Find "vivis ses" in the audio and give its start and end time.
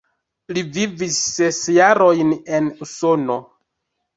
0.77-1.59